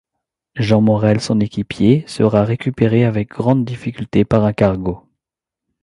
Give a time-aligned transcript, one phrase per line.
[0.55, 5.03] Jean Maurel, son équipier, sera récupéré avec grandes difficultés par un cargo.